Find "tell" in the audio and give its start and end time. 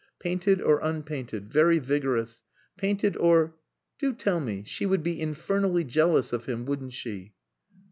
4.13-4.39